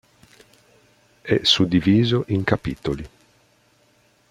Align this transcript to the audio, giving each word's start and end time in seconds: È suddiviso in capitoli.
È 1.21 1.39
suddiviso 1.43 2.23
in 2.29 2.43
capitoli. 2.43 3.07